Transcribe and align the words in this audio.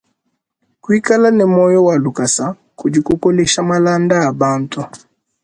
Kuikala 0.83 1.29
ne 1.31 1.45
moyi 1.53 1.79
wa 1.87 1.95
lusa 2.03 2.45
kudi 2.79 2.99
kukolesha 3.07 3.61
malanda 3.69 4.15
a 4.27 4.29
bantu. 4.39 4.81